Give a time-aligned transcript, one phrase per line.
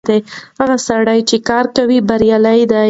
[0.59, 2.79] هغه سړی چې کار کوي بريالی دی.